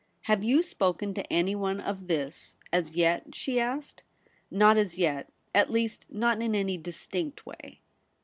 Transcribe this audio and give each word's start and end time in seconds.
'Have 0.31 0.43
you 0.43 0.63
spoken 0.63 1.13
to 1.13 1.31
anyone 1.31 1.79
of 1.79 2.07
this 2.07 2.57
as 2.73 2.95
yet?' 2.95 3.35
she 3.35 3.59
asked.' 3.59 4.01
Not 4.49 4.75
as 4.75 4.97
yet; 4.97 5.31
at 5.53 5.69
least 5.69 6.07
not 6.09 6.41
in 6.41 6.55
any 6.55 6.75
distinct 6.75 7.45
way.' 7.45 7.81